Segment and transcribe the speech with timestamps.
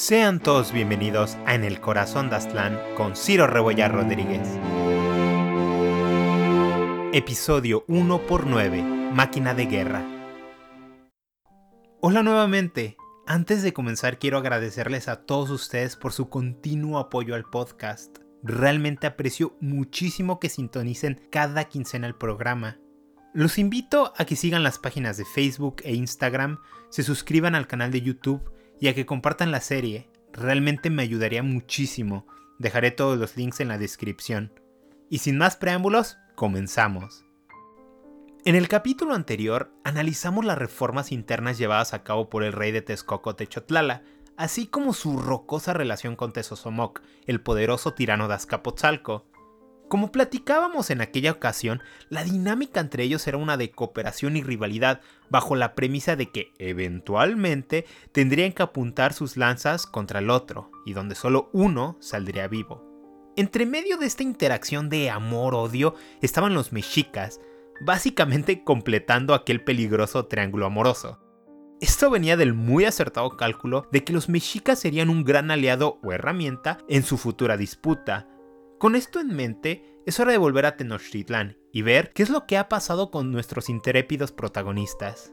[0.00, 4.48] Sean todos bienvenidos a En el Corazón de Aztlán con Ciro Rebollar Rodríguez.
[7.12, 8.82] Episodio 1 x 9
[9.12, 10.04] Máquina de Guerra.
[12.00, 12.96] Hola nuevamente.
[13.26, 18.18] Antes de comenzar quiero agradecerles a todos ustedes por su continuo apoyo al podcast.
[18.44, 22.78] Realmente aprecio muchísimo que sintonicen cada quincena el programa.
[23.34, 27.90] Los invito a que sigan las páginas de Facebook e Instagram, se suscriban al canal
[27.90, 28.48] de YouTube
[28.80, 30.08] y a que compartan la serie.
[30.32, 32.26] Realmente me ayudaría muchísimo.
[32.58, 34.52] Dejaré todos los links en la descripción.
[35.10, 37.24] Y sin más preámbulos, comenzamos.
[38.44, 42.82] En el capítulo anterior analizamos las reformas internas llevadas a cabo por el rey de
[42.82, 44.02] Texcoco Techotlala,
[44.36, 49.26] así como su rocosa relación con Tezosomoc, el poderoso tirano de Azcapotzalco.
[49.88, 55.00] Como platicábamos en aquella ocasión, la dinámica entre ellos era una de cooperación y rivalidad,
[55.30, 60.92] bajo la premisa de que eventualmente tendrían que apuntar sus lanzas contra el otro, y
[60.92, 62.84] donde solo uno saldría vivo.
[63.36, 67.40] Entre medio de esta interacción de amor-odio estaban los mexicas,
[67.80, 71.18] básicamente completando aquel peligroso triángulo amoroso.
[71.80, 76.12] Esto venía del muy acertado cálculo de que los mexicas serían un gran aliado o
[76.12, 78.26] herramienta en su futura disputa,
[78.78, 82.46] con esto en mente, es hora de volver a Tenochtitlán y ver qué es lo
[82.46, 85.32] que ha pasado con nuestros intrépidos protagonistas.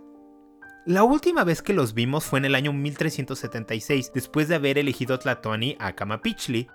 [0.85, 5.17] La última vez que los vimos fue en el año 1376, después de haber elegido
[5.17, 6.67] Tlatoani a Camapichli.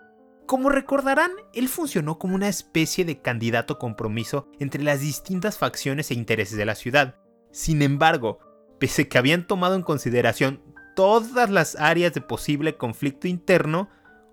[0.47, 6.15] Como recordarán, él funcionó como una especie de candidato compromiso entre las distintas facciones e
[6.15, 7.17] intereses de la ciudad.
[7.53, 8.41] Sin embargo,
[8.81, 10.63] pese que habían tomado en consideración
[10.97, 13.91] todas las áreas de posible conflicto interno,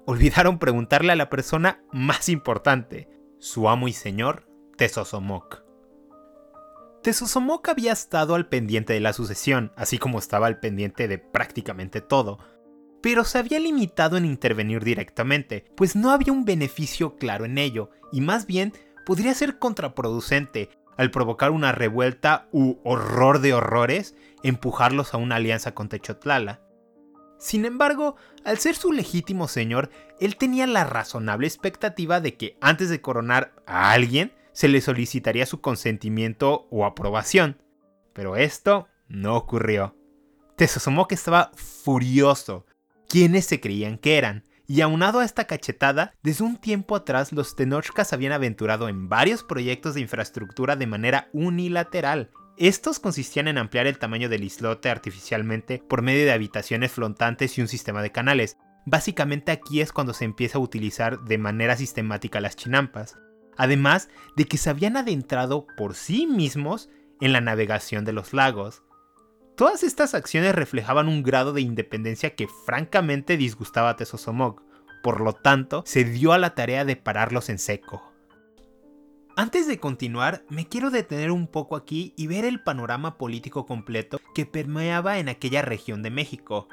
[0.08, 5.64] olvidaron preguntarle a la persona más importante, su amo y señor, Tesosomoc.
[7.04, 12.00] Tesosomoc había estado al pendiente de la sucesión, así como estaba al pendiente de prácticamente
[12.00, 12.40] todo,
[13.02, 17.90] pero se había limitado en intervenir directamente, pues no había un beneficio claro en ello,
[18.14, 18.72] y más bien
[19.06, 25.76] podría ser contraproducente al provocar una revuelta u horror de horrores, empujarlos a una alianza
[25.76, 26.62] con Techotlala.
[27.38, 29.90] Sin embargo, al ser su legítimo señor,
[30.20, 35.46] él tenía la razonable expectativa de que antes de coronar a alguien, se le solicitaría
[35.46, 37.62] su consentimiento o aprobación.
[38.14, 39.96] Pero esto no ocurrió.
[40.56, 42.66] Tesosomoc estaba furioso.
[43.08, 44.46] ¿Quiénes se creían que eran?
[44.66, 49.44] Y aunado a esta cachetada, desde un tiempo atrás los Tenochcas habían aventurado en varios
[49.44, 55.84] proyectos de infraestructura de manera unilateral, estos consistían en ampliar el tamaño del islote artificialmente
[55.88, 58.58] por medio de habitaciones flotantes y un sistema de canales.
[58.86, 63.20] Básicamente aquí es cuando se empieza a utilizar de manera sistemática las chinampas,
[63.58, 66.90] además de que se habían adentrado por sí mismos
[67.22, 68.82] en la navegación de los lagos.
[69.56, 74.64] Todas estas acciones reflejaban un grado de independencia que francamente disgustaba a Tesosomoc,
[75.04, 78.17] por lo tanto se dio a la tarea de pararlos en seco.
[79.40, 84.20] Antes de continuar, me quiero detener un poco aquí y ver el panorama político completo
[84.34, 86.68] que permeaba en aquella región de México.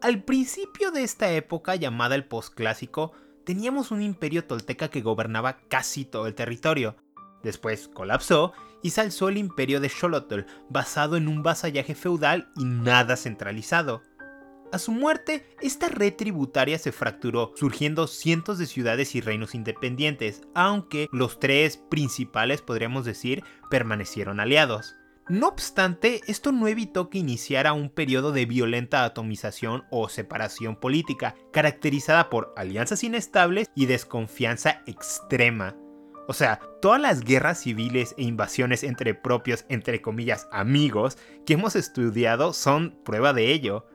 [0.00, 3.12] Al principio de esta época llamada el posclásico,
[3.44, 6.96] teníamos un imperio tolteca que gobernaba casi todo el territorio.
[7.42, 12.64] Después colapsó y se alzó el imperio de Xolotl, basado en un vasallaje feudal y
[12.64, 14.00] nada centralizado.
[14.74, 20.42] A su muerte, esta red tributaria se fracturó, surgiendo cientos de ciudades y reinos independientes,
[20.52, 24.96] aunque los tres principales, podríamos decir, permanecieron aliados.
[25.28, 31.36] No obstante, esto no evitó que iniciara un periodo de violenta atomización o separación política,
[31.52, 35.76] caracterizada por alianzas inestables y desconfianza extrema.
[36.26, 41.76] O sea, todas las guerras civiles e invasiones entre propios, entre comillas, amigos que hemos
[41.76, 43.86] estudiado son prueba de ello.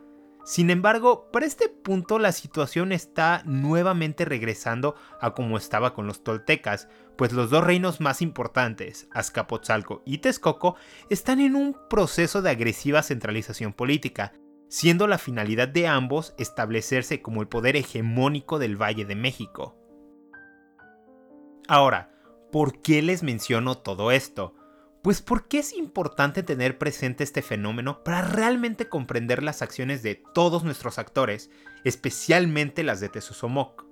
[0.46, 6.24] Sin embargo, para este punto la situación está nuevamente regresando a como estaba con los
[6.24, 10.76] toltecas, pues los dos reinos más importantes, Azcapotzalco y Texcoco,
[11.10, 14.34] están en un proceso de agresiva centralización política,
[14.70, 19.76] siendo la finalidad de ambos establecerse como el poder hegemónico del Valle de México.
[21.68, 22.12] Ahora,
[22.52, 24.56] ¿por qué les menciono todo esto?
[25.02, 30.22] Pues ¿por qué es importante tener presente este fenómeno para realmente comprender las acciones de
[30.34, 31.50] todos nuestros actores,
[31.86, 33.86] especialmente las de Tesusomoc?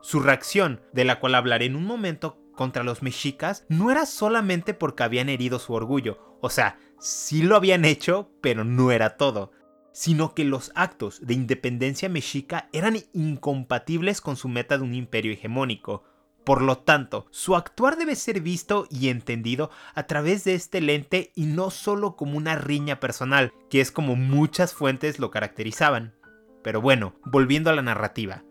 [0.00, 4.74] Su reacción, de la cual hablaré en un momento contra los mexicas, no era solamente
[4.74, 9.50] porque habían herido su orgullo, o sea, sí lo habían hecho, pero no era todo,
[9.92, 15.32] sino que los actos de independencia mexica eran incompatibles con su meta de un imperio
[15.32, 16.04] hegemónico,
[16.44, 21.32] por lo tanto, su actuar debe ser visto y entendido a través de este lente
[21.34, 26.14] y no solo como una riña personal, que es como muchas fuentes lo caracterizaban.
[26.62, 28.44] Pero bueno, volviendo a la narrativa.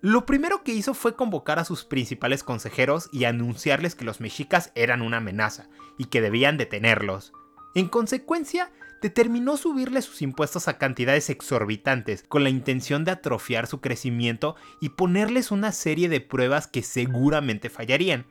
[0.00, 4.72] Lo primero que hizo fue convocar a sus principales consejeros y anunciarles que los mexicas
[4.74, 7.32] eran una amenaza y que debían detenerlos.
[7.76, 8.72] En consecuencia,
[9.02, 14.90] determinó subirle sus impuestos a cantidades exorbitantes con la intención de atrofiar su crecimiento y
[14.90, 18.26] ponerles una serie de pruebas que seguramente fallarían.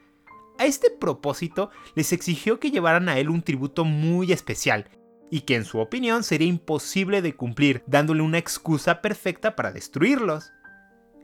[0.58, 4.90] A este propósito, les exigió que llevaran a él un tributo muy especial
[5.30, 10.52] y que en su opinión sería imposible de cumplir, dándole una excusa perfecta para destruirlos.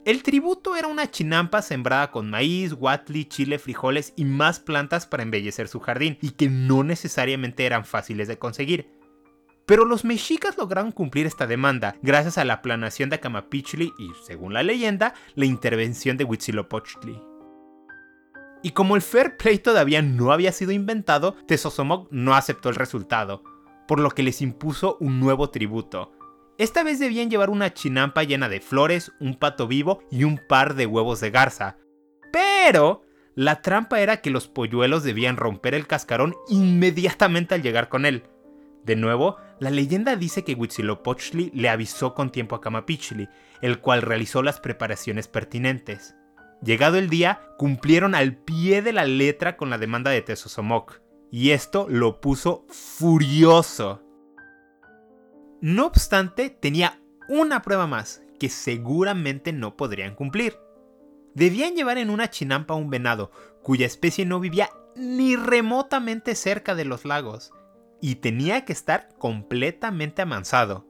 [0.05, 5.23] El tributo era una chinampa sembrada con maíz, huatli, chile, frijoles y más plantas para
[5.23, 8.96] embellecer su jardín, y que no necesariamente eran fáciles de conseguir.
[9.67, 14.53] Pero los mexicas lograron cumplir esta demanda gracias a la planación de Acamapichli y, según
[14.53, 17.21] la leyenda, la intervención de Huitzilopochtli.
[18.63, 23.43] Y como el fair play todavía no había sido inventado, Tezosomoc no aceptó el resultado,
[23.87, 26.17] por lo que les impuso un nuevo tributo,
[26.57, 30.73] esta vez debían llevar una chinampa llena de flores, un pato vivo y un par
[30.73, 31.77] de huevos de garza.
[32.33, 33.03] Pero
[33.35, 38.23] la trampa era que los polluelos debían romper el cascarón inmediatamente al llegar con él.
[38.87, 43.27] De nuevo, la leyenda dice que Huitzilopochtli le avisó con tiempo a Camapichli,
[43.61, 46.15] el cual realizó las preparaciones pertinentes.
[46.63, 51.51] Llegado el día, cumplieron al pie de la letra con la demanda de Tezosomoc, y
[51.51, 54.01] esto lo puso furioso.
[55.59, 60.57] No obstante, tenía una prueba más que seguramente no podrían cumplir.
[61.35, 63.31] Debían llevar en una chinampa un venado
[63.63, 67.51] cuya especie no vivía ni remotamente cerca de los lagos
[68.01, 70.85] y tenía que estar completamente amansado.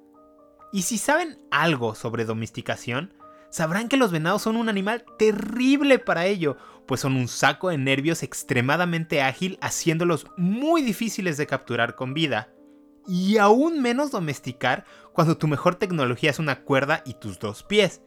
[0.74, 3.14] Y si saben algo sobre domesticación,
[3.50, 7.78] sabrán que los venados son un animal terrible para ello, pues son un saco de
[7.78, 12.50] nervios extremadamente ágil, haciéndolos muy difíciles de capturar con vida
[13.08, 18.02] y aún menos domesticar cuando tu mejor tecnología es una cuerda y tus dos pies.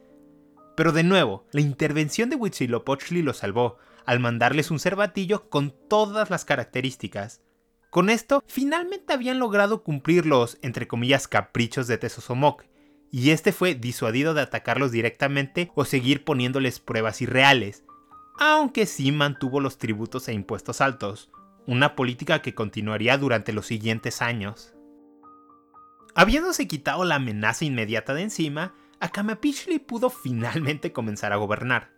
[0.77, 6.29] Pero de nuevo, la intervención de Huitzilopochtli lo salvó, al mandarles un cervatillo con todas
[6.29, 7.41] las características.
[7.91, 12.63] Con esto, finalmente habían logrado cumplir los, entre comillas, caprichos de Tezosomoc,
[13.11, 17.83] y este fue disuadido de atacarlos directamente o seguir poniéndoles pruebas irreales,
[18.39, 21.31] aunque sí mantuvo los tributos e impuestos altos,
[21.67, 24.73] una política que continuaría durante los siguientes años.
[26.15, 31.91] Habiéndose quitado la amenaza inmediata de encima, Akamapichli pudo finalmente comenzar a gobernar.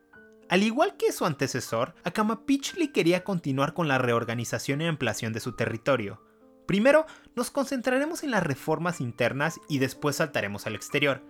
[0.54, 5.54] Al igual que su antecesor, Akamapichli quería continuar con la reorganización y ampliación de su
[5.54, 6.22] territorio.
[6.68, 11.24] Primero, nos concentraremos en las reformas internas y después saltaremos al exterior.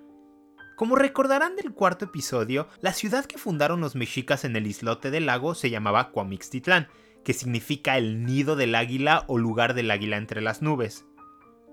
[0.76, 5.28] Como recordarán del cuarto episodio, la ciudad que fundaron los mexicas en el islote del
[5.28, 6.90] lago se llamaba Cuamixtitlán,
[7.24, 11.06] que significa el nido del águila o lugar del águila entre las nubes.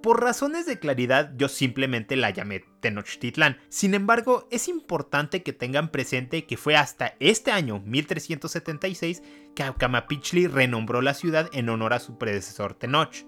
[0.02, 3.58] Por razones de claridad yo simplemente la llamé Tenochtitlán.
[3.68, 9.22] Sin embargo, es importante que tengan presente que fue hasta este año 1376
[9.54, 13.26] que Acamapichli renombró la ciudad en honor a su predecesor Tenoch.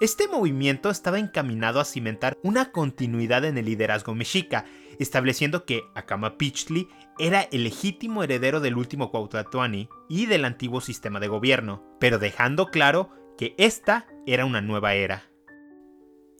[0.00, 4.64] Este movimiento estaba encaminado a cimentar una continuidad en el liderazgo mexica,
[5.00, 6.88] estableciendo que Acamapichli
[7.18, 12.70] era el legítimo heredero del último Cuauhtlatoani y del antiguo sistema de gobierno, pero dejando
[12.70, 15.29] claro que esta era una nueva era.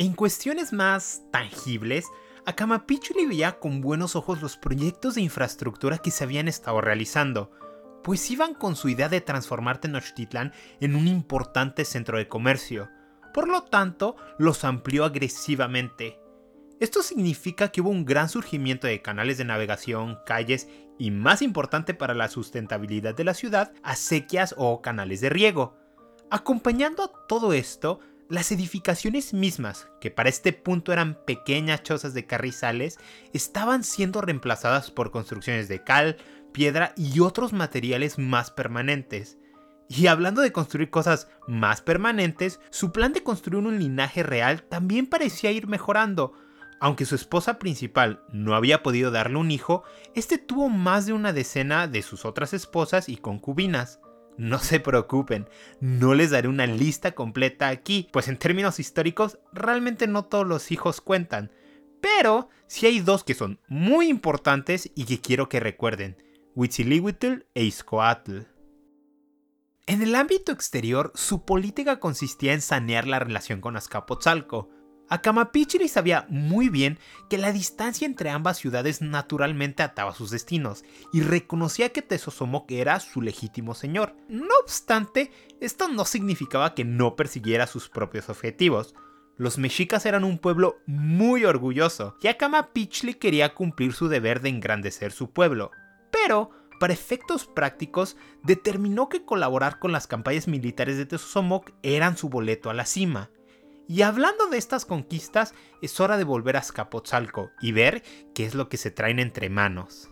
[0.01, 2.07] En cuestiones más tangibles,
[2.47, 7.51] Akamapichuli veía con buenos ojos los proyectos de infraestructura que se habían estado realizando,
[8.03, 12.89] pues iban con su idea de transformar Tenochtitlan en un importante centro de comercio.
[13.35, 16.19] Por lo tanto, los amplió agresivamente.
[16.81, 20.67] Esto significa que hubo un gran surgimiento de canales de navegación, calles
[20.99, 25.77] y, más importante para la sustentabilidad de la ciudad, acequias o canales de riego.
[26.31, 32.27] Acompañando a todo esto, las edificaciones mismas, que para este punto eran pequeñas chozas de
[32.27, 32.99] carrizales,
[33.33, 36.17] estaban siendo reemplazadas por construcciones de cal,
[36.53, 39.37] piedra y otros materiales más permanentes.
[39.89, 45.09] Y hablando de construir cosas más permanentes, su plan de construir un linaje real también
[45.09, 46.33] parecía ir mejorando.
[46.79, 49.83] Aunque su esposa principal no había podido darle un hijo,
[50.15, 53.99] este tuvo más de una decena de sus otras esposas y concubinas.
[54.41, 60.07] No se preocupen, no les daré una lista completa aquí, pues en términos históricos realmente
[60.07, 61.53] no todos los hijos cuentan,
[62.01, 66.17] pero sí hay dos que son muy importantes y que quiero que recuerden,
[66.55, 68.39] Huitzilihuitl e Izcoatl.
[69.87, 74.71] En el ámbito exterior, su política consistía en sanear la relación con Azcapotzalco,
[75.11, 76.97] Akamapichiri sabía muy bien
[77.29, 83.01] que la distancia entre ambas ciudades naturalmente ataba sus destinos y reconocía que Tezosomoc era
[83.01, 84.15] su legítimo señor.
[84.29, 88.95] No obstante, esto no significaba que no persiguiera sus propios objetivos.
[89.37, 94.51] los mexicas eran un pueblo muy orgulloso y Akama Pichli quería cumplir su deber de
[94.51, 95.71] engrandecer su pueblo.
[96.13, 102.29] Pero, para efectos prácticos, determinó que colaborar con las campañas militares de Tezosomoc eran su
[102.29, 103.31] boleto a la cima.
[103.91, 108.05] Y hablando de estas conquistas, es hora de volver a Azcapotzalco y ver
[108.37, 110.09] qué es lo que se traen entre manos.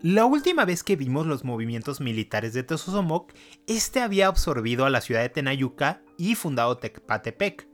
[0.00, 3.32] La última vez que vimos los movimientos militares de Tezosomoc,
[3.66, 7.66] este había absorbido a la ciudad de Tenayuca y fundado Tecpatepec.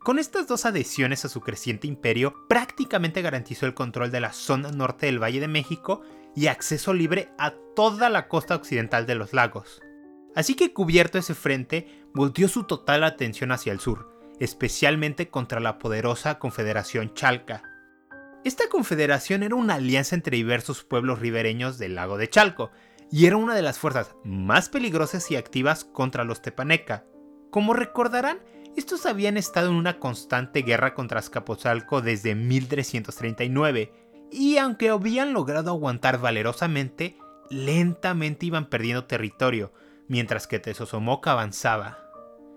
[0.00, 4.72] Con estas dos adhesiones a su creciente imperio, prácticamente garantizó el control de la zona
[4.72, 6.02] norte del Valle de México
[6.34, 9.80] y acceso libre a toda la costa occidental de los lagos.
[10.34, 14.11] Así que cubierto ese frente, volteó su total atención hacia el sur,
[14.42, 17.62] especialmente contra la poderosa Confederación Chalca.
[18.44, 22.72] Esta confederación era una alianza entre diversos pueblos ribereños del lago de Chalco,
[23.08, 27.04] y era una de las fuerzas más peligrosas y activas contra los Tepaneca.
[27.50, 28.40] Como recordarán,
[28.76, 33.92] estos habían estado en una constante guerra contra Azcapotzalco desde 1339,
[34.32, 37.16] y aunque habían logrado aguantar valerosamente,
[37.48, 39.72] lentamente iban perdiendo territorio,
[40.08, 42.01] mientras que Tezosomoc avanzaba.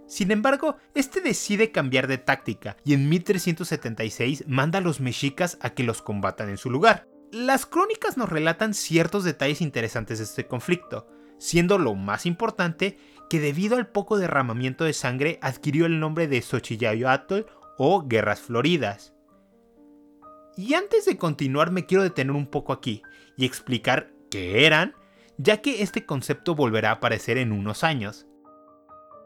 [0.07, 5.71] Sin embargo, este decide cambiar de táctica y en 1376 manda a los mexicas a
[5.71, 7.07] que los combatan en su lugar.
[7.31, 11.07] Las crónicas nos relatan ciertos detalles interesantes de este conflicto,
[11.37, 12.97] siendo lo más importante
[13.29, 17.41] que debido al poco derramamiento de sangre adquirió el nombre de Xochillayoatl
[17.77, 19.13] o Guerras Floridas.
[20.55, 23.01] Y antes de continuar me quiero detener un poco aquí
[23.35, 24.93] y explicar qué eran,
[25.37, 28.27] ya que este concepto volverá a aparecer en unos años.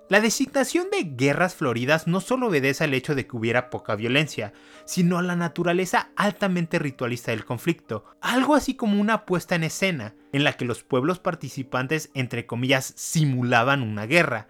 [0.09, 4.53] La designación de guerras floridas no solo obedece al hecho de que hubiera poca violencia,
[4.85, 10.15] sino a la naturaleza altamente ritualista del conflicto, algo así como una puesta en escena,
[10.33, 14.47] en la que los pueblos participantes entre comillas simulaban una guerra.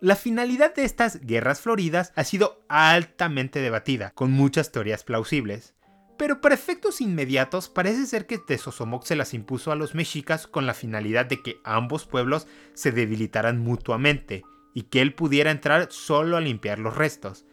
[0.00, 5.74] La finalidad de estas guerras floridas ha sido altamente debatida, con muchas teorías plausibles.
[6.18, 10.66] Pero para efectos inmediatos parece ser que Tezosomoc se las impuso a los mexicas con
[10.66, 16.36] la finalidad de que ambos pueblos se debilitaran mutuamente, y que él pudiera entrar solo
[16.36, 17.46] a limpiar los restos.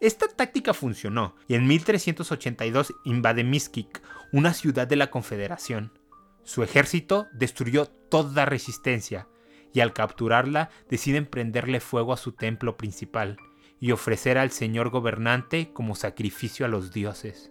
[0.00, 4.02] Esta táctica funcionó y en 1382 invade Miskik,
[4.32, 5.98] una ciudad de la Confederación.
[6.42, 9.28] Su ejército destruyó toda resistencia
[9.72, 13.38] y al capturarla deciden prenderle fuego a su templo principal
[13.80, 17.50] y ofrecer al señor gobernante como sacrificio a los dioses.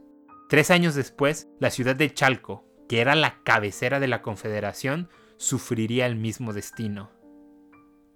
[0.49, 6.05] Tres años después, la ciudad de Chalco, que era la cabecera de la Confederación, sufriría
[6.05, 7.11] el mismo destino.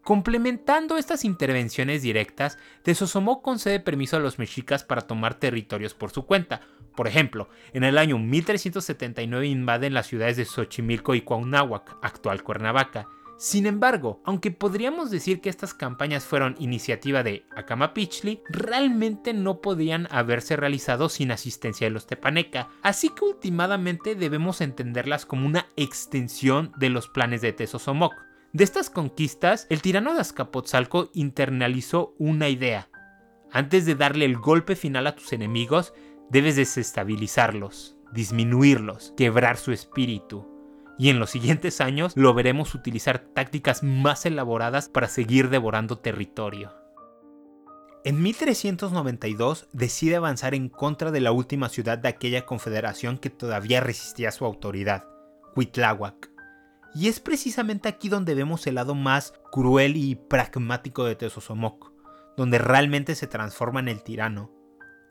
[0.07, 6.25] Complementando estas intervenciones directas, Tezosomoc concede permiso a los mexicas para tomar territorios por su
[6.25, 6.61] cuenta.
[6.95, 13.09] Por ejemplo, en el año 1379 invaden las ciudades de Xochimilco y Cuauhnáhuac, actual Cuernavaca.
[13.37, 20.07] Sin embargo, aunque podríamos decir que estas campañas fueron iniciativa de Acamapichli, realmente no podían
[20.09, 26.71] haberse realizado sin asistencia de los Tepaneca, así que últimamente debemos entenderlas como una extensión
[26.77, 28.26] de los planes de Tezosomoc.
[28.57, 32.89] De estas conquistas, el tirano de Azcapotzalco internalizó una idea.
[33.51, 35.93] Antes de darle el golpe final a tus enemigos,
[36.31, 40.47] debes desestabilizarlos, disminuirlos, quebrar su espíritu.
[40.97, 46.73] Y en los siguientes años lo veremos utilizar tácticas más elaboradas para seguir devorando territorio.
[48.03, 53.81] En 1392 decide avanzar en contra de la última ciudad de aquella confederación que todavía
[53.81, 55.05] resistía su autoridad,
[55.55, 56.37] Huitláhuac.
[56.94, 61.91] Y es precisamente aquí donde vemos el lado más cruel y pragmático de Tezosomoc,
[62.36, 64.51] donde realmente se transforma en el tirano.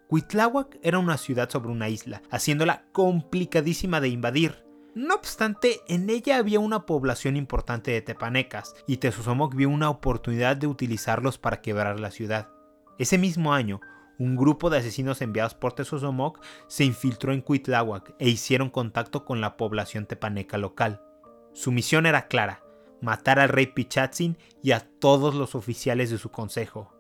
[0.09, 4.65] Cuitláhuac era una ciudad sobre una isla, haciéndola complicadísima de invadir.
[4.95, 10.57] No obstante, en ella había una población importante de tepanecas, y Tezosomoc vio una oportunidad
[10.57, 12.49] de utilizarlos para quebrar la ciudad.
[12.99, 13.81] Ese mismo año,
[14.19, 19.41] un grupo de asesinos enviados por Tezosomoc se infiltró en Cuitláhuac e hicieron contacto con
[19.41, 21.03] la población tepaneca local.
[21.57, 22.63] Su misión era clara,
[23.01, 26.93] matar al rey Pichatzin y a todos los oficiales de su consejo.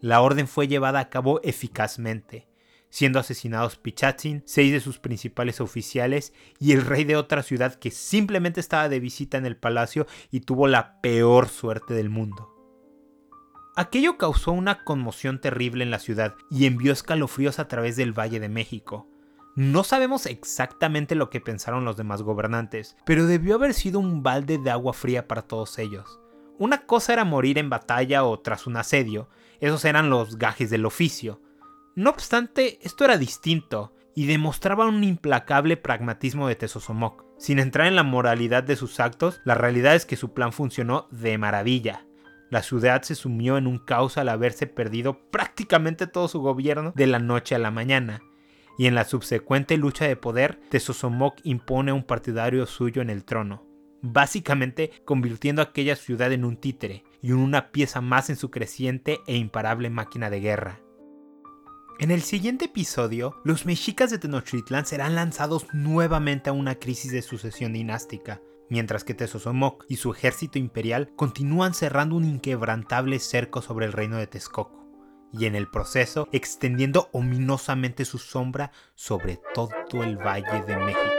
[0.00, 2.46] La orden fue llevada a cabo eficazmente,
[2.90, 7.90] siendo asesinados Pichatzin, seis de sus principales oficiales y el rey de otra ciudad que
[7.90, 12.54] simplemente estaba de visita en el palacio y tuvo la peor suerte del mundo.
[13.74, 18.38] Aquello causó una conmoción terrible en la ciudad y envió escalofríos a través del Valle
[18.38, 19.08] de México.
[19.58, 24.56] No sabemos exactamente lo que pensaron los demás gobernantes, pero debió haber sido un balde
[24.56, 26.20] de agua fría para todos ellos.
[26.60, 30.86] Una cosa era morir en batalla o tras un asedio, esos eran los gajes del
[30.86, 31.42] oficio.
[31.96, 37.24] No obstante, esto era distinto y demostraba un implacable pragmatismo de Tezosomoc.
[37.36, 41.08] Sin entrar en la moralidad de sus actos, la realidad es que su plan funcionó
[41.10, 42.06] de maravilla.
[42.48, 47.08] La ciudad se sumió en un caos al haberse perdido prácticamente todo su gobierno de
[47.08, 48.22] la noche a la mañana,
[48.78, 53.24] y en la subsecuente lucha de poder, Tesosomoc impone a un partidario suyo en el
[53.24, 53.66] trono,
[54.00, 59.36] básicamente convirtiendo aquella ciudad en un títere y una pieza más en su creciente e
[59.36, 60.80] imparable máquina de guerra.
[61.98, 67.22] En el siguiente episodio, los mexicas de Tenochtitlan serán lanzados nuevamente a una crisis de
[67.22, 73.86] sucesión dinástica, mientras que Tezosomoc y su ejército imperial continúan cerrando un inquebrantable cerco sobre
[73.86, 74.77] el reino de Texcoco,
[75.32, 79.70] y en el proceso extendiendo ominosamente su sombra sobre todo
[80.02, 81.17] el Valle de México.